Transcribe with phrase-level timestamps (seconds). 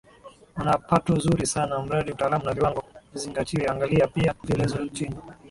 [0.57, 5.15] wana pato zuri sana mradi utaalaam na viwango vizingatiwe Angalia pia vielelezo chini